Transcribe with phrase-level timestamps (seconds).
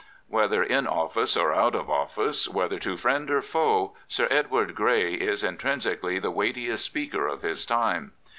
[0.27, 3.95] Whether in office or out of office, whether to friend or foe.
[4.07, 8.13] Sir Edward Grey is intrinsi cally the weightiest speaker of his time.